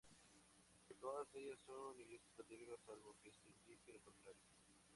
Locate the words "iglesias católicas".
2.01-2.79